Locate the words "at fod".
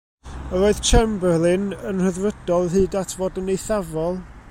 3.03-3.43